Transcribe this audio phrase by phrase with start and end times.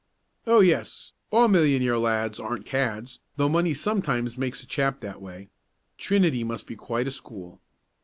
[0.47, 5.51] "Oh, yes, all millionaire lads aren't cads though money sometimes makes a chap that way.
[5.99, 7.61] Trinity must be quite a school."